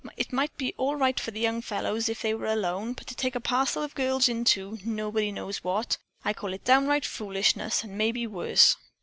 [0.17, 3.13] It might be all right for the young fellows if they were alone, but to
[3.15, 7.95] take a parcel of girls into, nobody knows what, I call it downright foolishness and
[7.95, 8.77] maybe worse.